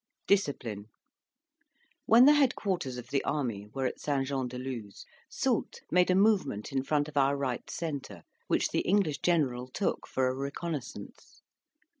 [0.25, 0.85] DISCIPLINE
[2.07, 6.15] When the headquarters of the army were at St Jean de Luz, Soult made a
[6.15, 11.43] movement in front of our right centre, which the English general took for a reconnaissance.